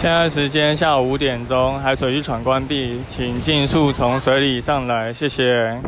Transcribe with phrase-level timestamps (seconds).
[0.00, 5.78] 现在时间下午五点钟，海水浴场关闭，请尽速从水里上来，谢谢。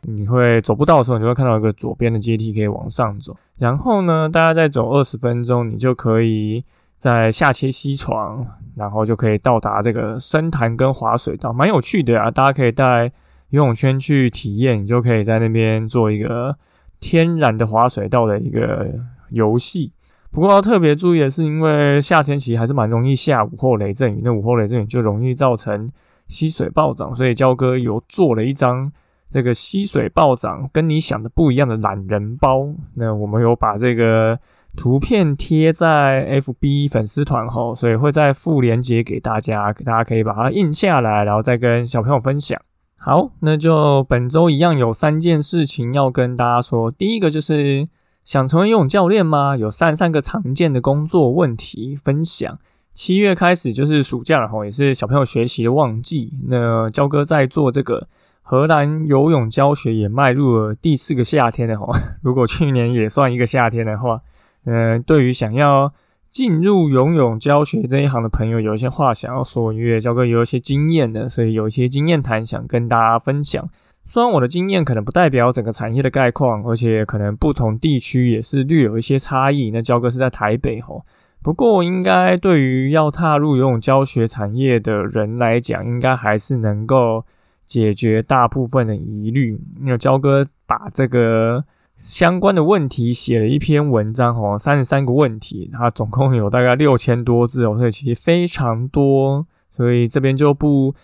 [0.00, 3.36] 你会走不到的时候，你就会看到一个左边的阶梯可以往上走。
[3.58, 6.64] 然后呢，大家再走二十分钟，你就可以
[6.96, 12.30] 在下切溪床，然后就可以到达这个深潭跟滑水道，蛮有趣的啊！
[12.30, 13.12] 大家可以带
[13.50, 16.56] 游泳圈去体验，你就可以在那边做一个
[16.98, 18.88] 天然的滑水道的一个
[19.28, 19.92] 游戏。
[20.34, 25.88] 不过要特别注意的是，因为夏天其实还是蛮容易下午后雷阵雨，那午后雷阵雨就容易造成
[26.26, 28.90] 溪水暴涨，所以焦哥有做了一张
[29.30, 32.66] 这个溪水暴涨跟你想的不一样的懒人包。
[32.96, 34.36] 那我们有把这个
[34.76, 42.60] 图片贴在 FB 粉丝团后，所以会再附链接给大家，大家可以把它印下来，然后再跟小朋友分享。
[42.96, 47.88] 好，那就本周一样有三件事情要跟大家说，第一个就是。
[48.24, 49.56] 想成为游泳教练吗？
[49.56, 52.58] 有三三个常见的工作问题分享。
[52.94, 56.32] 七月开始就是暑假了哈，也是小朋友学习的旺季。
[56.48, 58.06] 那焦哥在做这个
[58.40, 61.92] 荷兰游泳教学，也迈入了第四个夏天了哈。
[62.22, 64.20] 如果去年也算一个夏天的话，
[64.64, 65.92] 嗯，对于想要
[66.30, 73.68] 进入游泳教学这一行的朋友，有一些话想要说，因为焦哥有一些经验的，所以有一些经验谈想跟大家分享。
[74.06, 79.70] 虽然我的经验可能不代表整个产业的概况，而且可能不同地区也是略有一些差异。
[79.70, 81.04] 那焦哥是在台北吼，
[81.42, 87.24] 不过应该对于要踏入游泳教学产业的人来讲，应该还是能够
[87.64, 89.58] 解决大部分的疑虑。
[89.80, 91.64] 因为焦哥把这个
[91.96, 100.94] 相关的问题写了一篇文章吼，三十三个问题，它总共有大概六千多字哦，所以其实非常多，所以这边就不。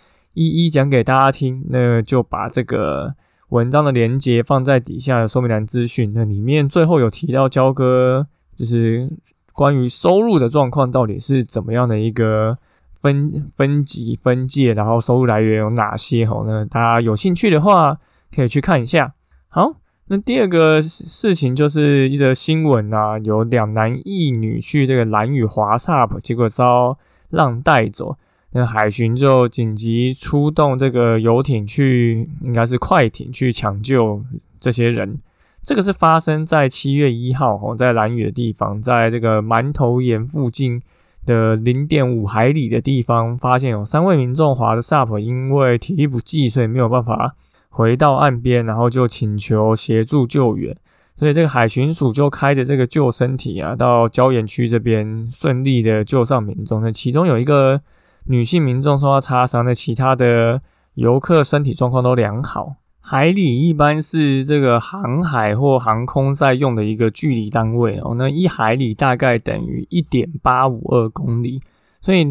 [0.42, 3.14] 一一讲给大家听，那就把这个
[3.50, 6.12] 文章的连接放在底下的说明栏资讯。
[6.14, 9.10] 那里面最后有提到焦哥，就是
[9.52, 12.56] 关于收入的状况到底是怎么样的一个
[13.02, 16.24] 分分级分界，然后收入来源有哪些？
[16.24, 17.98] 吼，那大家有兴趣的话
[18.34, 19.12] 可以去看一下。
[19.48, 19.74] 好，
[20.06, 26.96] 那第二个事情就是一则新闻啊，有两男一女去这个蓝屿滑 SUP，结果遭
[27.28, 28.16] 浪带走。
[28.52, 34.24] 那海巡就紧急出动这个游艇去，应该是快艇去抢救
[34.58, 35.20] 这些人。
[35.62, 40.82] 这个是发生在七月一号哦，在蓝屿的地方，在这个馒头岩附近
[41.24, 47.36] 的零点五海里的地方，发现有三位民众划的 SUP，因为体力不济，所以没有办法
[47.68, 50.76] 回到岸边，然后就请求协助救援。
[51.14, 56.82] 所以这个海巡署就开着这个救生艇啊，到礁岩区这边顺利的救上民众。
[56.82, 57.80] 那其中有一个。
[58.24, 60.60] 女性民众受到擦伤，那其他的
[60.94, 62.76] 游客身体状况都良好。
[63.02, 71.60] 海里一般是这个航海或航空在用的一个距离单位哦，那一海里大概等于一点八五二公里，
[72.00, 72.24] 所以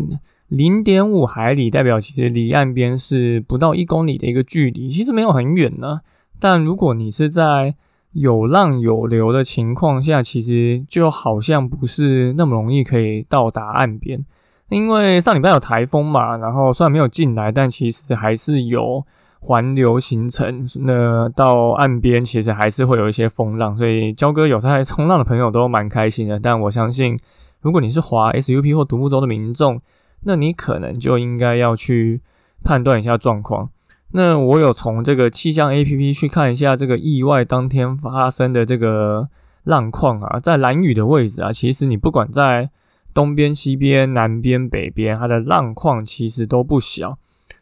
[0.48, 6.00] 零点五海里代表其实离岸边是不到一公里的一个距离，其实没有很远呢。
[6.40, 7.76] 但如果你是在
[8.14, 14.24] 有浪有流的情况下，其实就好像不是那么容易可以到达岸边。
[14.70, 19.04] 因为上礼拜有台风嘛，然后虽然没有进来，但其实还是有
[19.40, 20.66] 环流形成。
[20.82, 26.40] 那到岸边其实还是会有一些风浪，所以焦哥有在冲浪的朋友都蛮开心的。
[26.40, 27.20] 但我相信，
[27.62, 29.82] 如果你是滑 SUP 或独木舟的民众，
[30.24, 32.22] 那你可能就应该要去
[32.64, 33.70] 判断一下状况。
[34.12, 39.30] 那我有从这个气象 APP 去看一下这个意外当天发生的这个
[39.64, 42.70] 浪况啊，在蓝雨的位置啊，其实你不管在
[43.20, 47.18] 东边、西边、南边、北边，它的浪况其实都不小。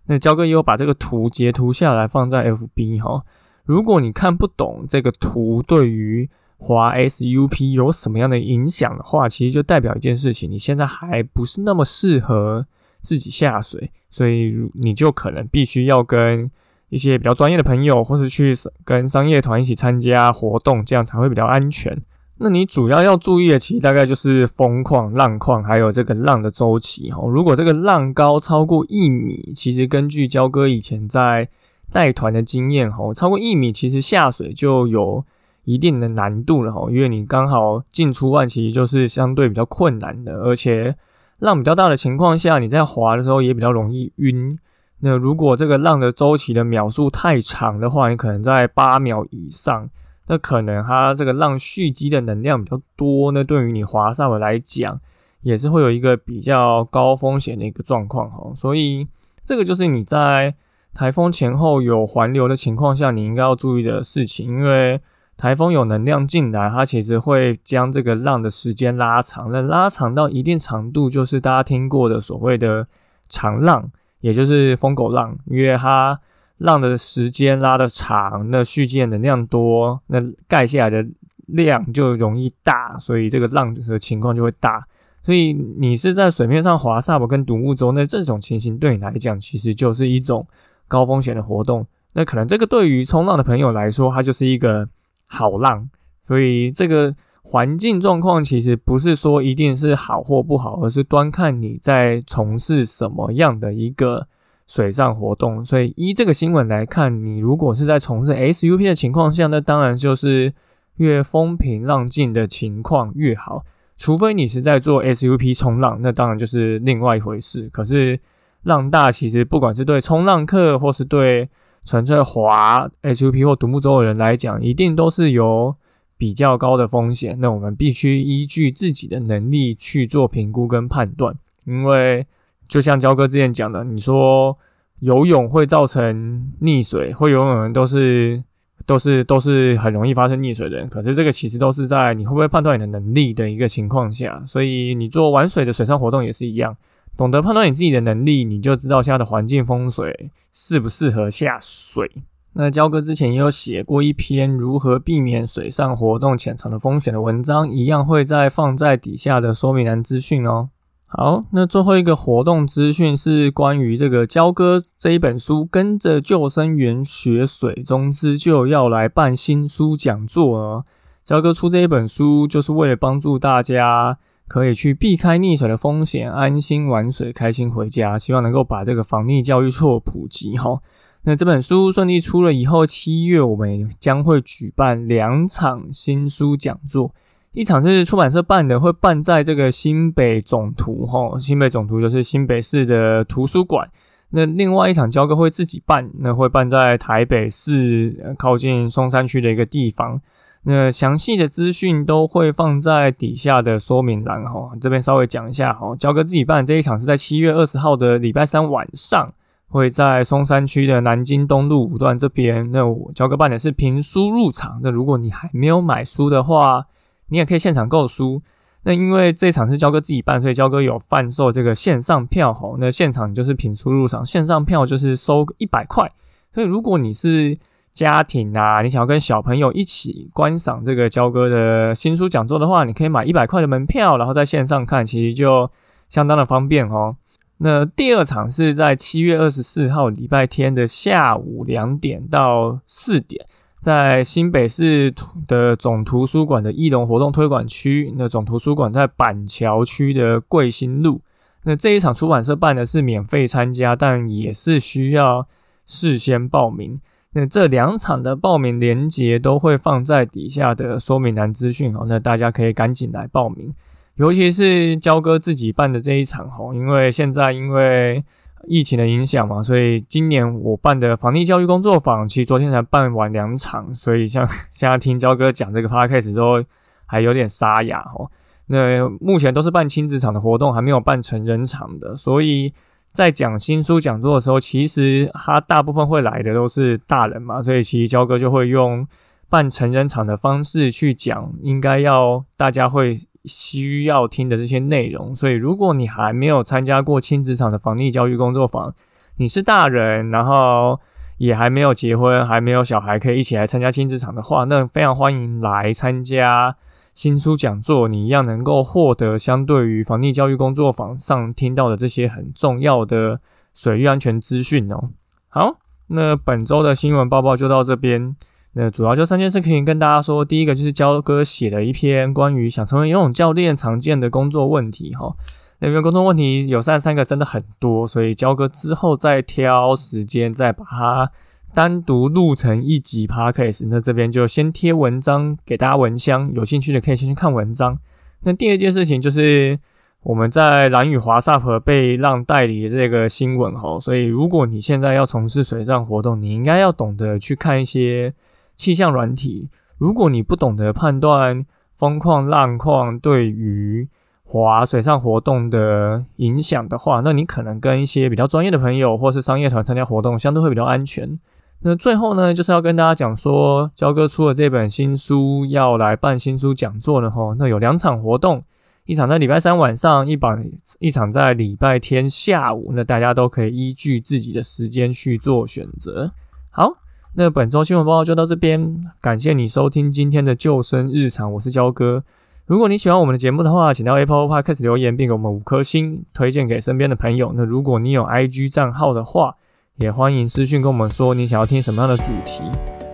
[0.05, 3.23] 那焦哥也有把这个图截图下来放在 FB 哈。
[3.65, 12.67] 如果你看不懂这个图对于滑 SUP 有什么样的影响的话，其实就代表一件事情：你现在还不是那么适合
[13.01, 16.47] 自己下水，所以你就可能必须要跟
[16.89, 18.53] 一些比较专业的朋友，或是去
[18.85, 21.99] 跟商业团一起参加活动，这样才会比较安全。
[22.39, 27.21] 那你主要要注意的，其实大概就是风况、浪况，还有这个浪的周期哈。
[27.27, 31.49] 如果这个浪高超过一米，其实根据焦哥以前在
[31.91, 35.23] 带团的经验哈，超过一米其实下水就有
[35.63, 40.95] 一定的难度了哈，因为你刚好进出岸其实就是相对比较困难的，而且
[41.39, 44.57] 浪比较大的情况下，你在滑的时候也比较容易晕。
[44.99, 49.89] 那如果这个浪的周期的秒数太长的话，你可能在八秒以上，
[50.27, 54.99] 那可能它这个浪蓄积的能量比较多，那对于你滑上来讲，
[55.41, 58.51] 也是会有一个比较高风险的一个状况哈。
[58.55, 59.07] 所以
[59.45, 60.53] 这个就是你在
[60.93, 65.01] 台风前后有环流的情况下，你应该要注意的事情，因为
[65.37, 72.87] 台风有能量进来，它其实会将这个浪的时间拉长，那拉长到一定长度，就是大家听过的所谓的
[73.29, 73.91] 长浪。
[74.19, 76.19] 也就是疯狗浪，因为它
[76.57, 81.05] 浪的时间拉的长，那蓄积能量多，那盖下来的
[81.47, 84.83] 量就容易大，所以这个浪的情况就会大。
[85.23, 90.47] 所以你是在水面上滑 SUP 跟独木舟，那这种情形对你来讲，其实就是一种
[90.87, 91.85] 高风险的活动。
[92.13, 94.87] 那可能这个对于冲浪的朋友来说，它就是一个
[95.25, 95.89] 好浪，
[96.23, 97.15] 所以这个。
[97.49, 104.27] 环境状况其实不是说一定是好或不好，而是端看你在从事什么样的一个
[104.67, 105.65] 水上活动。
[105.65, 110.53] 所以依这个新闻来看，你如果是在从事 SUP 的情况下，那当然就是
[110.97, 113.63] 越风平浪静的情况越好。
[113.97, 117.67] 除非你是在做 SUP 冲浪，那当然就是另外一回事。
[117.69, 118.19] 可是
[118.61, 121.49] 浪大，其实不管是对冲浪客，或是对
[121.83, 125.75] 纯粹滑 SUP 或独木舟的人来讲，一定都是有
[126.15, 131.33] 比较高的风险，那我们必须依据自己的能力去做评估跟判断。
[131.65, 132.27] 因为
[132.67, 134.57] 就像焦哥之前讲的，你说
[134.99, 138.43] 游泳会造成溺水，会游泳的人都是
[138.85, 140.87] 都是都是很容易发生溺水的人。
[140.89, 144.41] 可是这个其实都是在你会不会判断你的能力的一个情况下。
[144.45, 146.75] 所以你做玩水的水上活动也是一样，
[147.15, 152.09] 懂得判断你自己的能力，你就知道现在的环境风水适不适合下水。
[152.53, 160.69] 那焦哥之前也有写过一篇如何避免水上活动潜藏的风险的文章，一样会在放在底下的说明栏资讯哦。
[161.09, 170.85] 好，那最后一个活动资讯是关于这个焦哥这一本书，跟着救生员学水中自救要来办新书讲座哦。
[171.23, 174.17] 焦哥出这一本书，就是为了帮助大家
[174.49, 180.81] 可以去避开溺水的风险，安心玩水，开心回家，希望能够把这个防溺教育做普及哈。
[181.23, 187.13] 那这本书顺利出了以后，七月我们将会举办两场新书讲座，
[187.57, 193.89] 一场是出版社办的，会办在这个新北总图哈，新北总图就是新北市的图书馆。
[194.29, 200.21] 那另外一场交哥会自己办，那会办在台北市靠近松山区的一个地方。
[200.65, 209.33] 那详细的资讯都会放在底下的说明栏哈，这边稍微讲一下哈，交哥自己办这一场是在七月二十号的礼拜三晚上。
[209.69, 212.71] 会在松山区的南京东路五段这边。
[212.71, 214.79] 那我交个办的是凭书入场。
[214.81, 216.85] 那如果你还没有买书的话，
[217.29, 218.41] 你也可以现场购书。
[218.83, 222.77] 那因为这场是交哥自己办，所以交哥有贩售这个线上票吼。
[222.79, 226.09] 那现场就是品书入场，线上票就是收一百块。
[226.53, 227.57] 所以如果你是
[227.91, 235.69] 家庭啊，你想要跟小朋友一起观赏这个交哥的新书讲座的话，你可以买一百块的门票，然后在线上看，其实就
[236.07, 237.17] 相当的方便哦。
[237.57, 243.45] 那第二场是在七月二十四号礼拜天的下午两点到四点，
[243.81, 245.13] 在新北市
[245.47, 248.13] 的总图书馆的艺龙活动推广区。
[248.17, 251.21] 那总图书馆在板桥区的贵新路。
[251.63, 255.47] 那这一场出版社办的是免费参加，但也是需要
[255.85, 256.99] 事先报名。
[257.33, 263.73] 那这两场的报名链接都会放在底下的说明栏资讯哦，那大家可以赶紧来报名。
[264.15, 268.23] 尤其是焦哥自己办的这一场吼，因为现在因为
[268.65, 276.63] 疫情的影响嘛，所以今年我办的房地教育工作坊，其实昨天才办完两场，所以像现在听焦哥讲这个 podcast 都
[277.05, 278.29] 还有点沙哑哦。
[278.67, 282.73] 那目前都是办亲子场的活动，还没有办成人场的，所以
[283.13, 289.07] 在讲新书讲座的时候，其实他大部分会来的都是大人嘛，所以其实焦哥就会用
[289.49, 293.26] 办成人场的方式去讲，应该要大家会。
[293.47, 298.93] 需要听的这些内容，所以如果你还没有参加过亲子场的防溺教育工作坊，
[299.37, 300.99] 你是大人，然后
[301.37, 306.75] 也还没有结婚，还没有小孩，可以一起来参加亲子场的话，那非常欢迎来参加
[307.13, 313.39] 新书讲座，你一样能够获得相对于防溺教育工作坊上听到的这些很重要的
[313.73, 315.09] 水域安全资讯哦。
[315.49, 315.77] 好，
[316.07, 318.35] 那本周的新闻报报就到这边。
[318.79, 325.35] 那主要就三件事可以跟大家说，第一个就是焦哥写了一篇关于想成为游泳教练常见的工作问题哈，
[325.79, 331.31] 那边工作问题有三三个，真的很多，所以焦哥之后再挑时间再把它
[331.73, 333.87] 单独录成一集 podcast。
[333.89, 337.97] 那这边就先贴文章给大家闻香，有兴趣的可以先去看文章。
[338.41, 339.79] 那第二件事情就是
[340.21, 348.31] 我们在蓝屿华萨河被让代理的这个新闻哈，所以如果你现在要从事水上活动，你应该要懂得去看一些
[348.77, 349.69] 气象软体。
[349.97, 354.07] 如果你不懂得判断风况浪况对于
[354.43, 361.37] 划水上活动的影响的话，那你可能跟一些比较专业的朋友或是商业团参加活动，相对会比较安全。
[361.81, 367.55] 那最后呢，就是要跟大家讲说，焦哥出了这本新书，要来办新书讲座了哈。
[367.59, 368.63] 那有两场活动，
[369.05, 370.65] 一场在礼拜三晚上，一场
[370.99, 372.91] 一场在礼拜天下午。
[372.95, 376.31] 那大家都可以依据自己的时间去做选择。
[376.71, 376.93] 好，
[377.33, 382.23] 那本周新闻报告就到这边，感谢你收听今天的救生日常，我是焦哥。
[382.65, 387.53] 如果你喜欢我们的节目的话，请到 Apple Podcast 留言，并给我们五颗星，推荐给身边的朋友。
[387.55, 389.55] 那如果你有 IG 账号的话，
[389.97, 392.63] 也欢迎私讯跟我们说你想要听什么样的主题。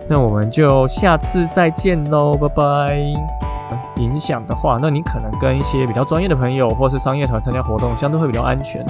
[0.08, 3.00] 那我们就下次再见喽，拜拜。
[3.96, 8.84] 影响的话，那你可能跟一些比较专业的朋友或是商业团参加活动，相对会比较安全。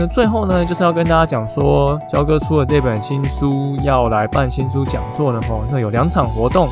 [0.00, 5.64] 那最后呢，就是要跟大家讲说，焦哥出了这本新书，要来办新书讲座了吼。
[5.72, 6.68] 那有两场活动，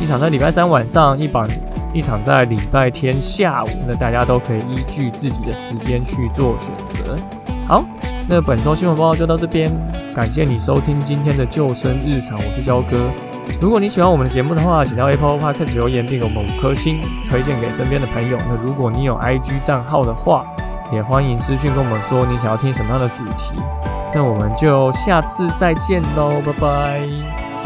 [0.00, 1.48] 一场在礼拜三晚上，一场
[1.92, 3.68] 一场在礼拜天下午。
[3.84, 7.18] 那大家都可以依据自己的时间去做选择。
[7.66, 7.84] 好，
[8.28, 9.72] 那本周新闻报告就到这边，
[10.14, 12.96] 感谢你收听今天的救生日常，我是焦哥。
[13.60, 18.38] 如果你喜欢我们的节目的话，请到 Apple Podcast 留言并给我们五颗星，推荐给身边的朋友。
[18.48, 20.44] 那如果你有 IG 账号的话，
[20.90, 23.54] 也欢迎私讯跟我们说你想要听什么样的主题，
[24.14, 27.57] 那我们就下次再见喽，拜拜。